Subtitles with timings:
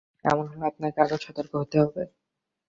[0.25, 2.03] এমন হলে আপনাকে আরও সতর্ক হতে হবে।